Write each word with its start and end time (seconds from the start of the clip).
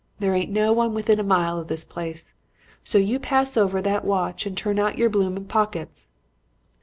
There 0.17 0.33
ain't 0.33 0.49
no 0.49 0.73
one 0.73 0.95
within 0.95 1.19
a 1.19 1.23
mile 1.23 1.59
of 1.59 1.67
this 1.67 1.83
place. 1.83 2.33
So 2.83 2.97
you 2.97 3.19
pass 3.19 3.55
over 3.55 3.83
that 3.83 4.03
watch 4.03 4.47
and 4.47 4.57
turn 4.57 4.79
out 4.79 4.97
yer 4.97 5.09
bloomin' 5.09 5.45
pockets.' 5.45 6.09